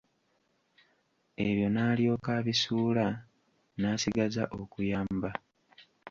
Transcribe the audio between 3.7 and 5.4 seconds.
n'asigaza okuyamba.